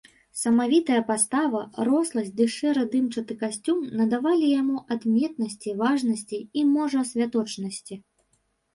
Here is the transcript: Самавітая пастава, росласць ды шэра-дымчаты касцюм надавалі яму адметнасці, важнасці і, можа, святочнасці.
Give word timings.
Самавітая 0.43 1.01
пастава, 1.09 1.61
росласць 1.89 2.31
ды 2.39 2.47
шэра-дымчаты 2.55 3.37
касцюм 3.43 3.85
надавалі 4.01 4.51
яму 4.61 4.83
адметнасці, 4.99 5.79
важнасці 5.87 6.45
і, 6.59 6.69
можа, 6.75 7.09
святочнасці. 7.15 8.05